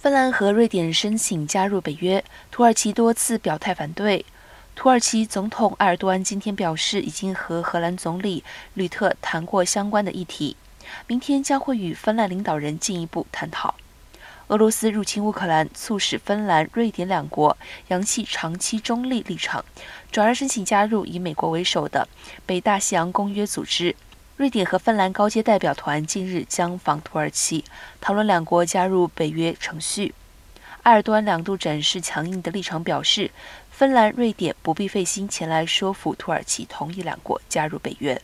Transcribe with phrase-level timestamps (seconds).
[0.00, 4.24] 芬兰和瑞典申请加入北约，土耳其多次表态反对。
[4.74, 8.42] 土耳其总统埃尔多安今天表示，已经和荷兰总理
[8.72, 10.56] 吕特谈过相关的议题，
[11.06, 13.74] 明天将会与芬兰领导人进一步探讨。
[14.46, 17.58] 俄罗斯入侵乌克兰，促使芬兰、瑞典两国
[17.88, 19.62] 扬弃长期中立立场，
[20.10, 22.08] 转而申请加入以美国为首的
[22.46, 23.94] 北大西洋公约组织。
[24.40, 27.62] 瑞典和芬兰高阶代表团近日将访土耳其，
[28.00, 30.14] 讨论两国加入北约程序。
[30.84, 33.30] 埃尔多安两度展示强硬的立场，表示
[33.70, 38.18] 芬兰、瑞典不必费心前来说服土耳其同意两国加入北约。